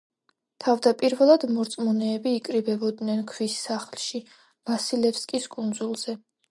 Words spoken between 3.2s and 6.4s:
ქვის სახლში ვასილევსკის კუნძულზე.